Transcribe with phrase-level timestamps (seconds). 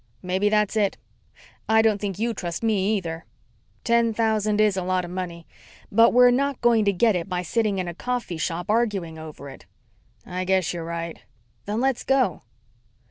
[0.23, 0.97] "Maybe that's it.
[1.69, 3.23] I don't think you trust me, either."
[3.83, 5.45] "Ten thousand is a lot of money.
[5.91, 9.47] But we're not going to get it by sitting in a coffee shop arguing over
[9.47, 9.67] it."
[10.25, 11.21] "I guess you're right."
[11.65, 12.41] "Then let's go."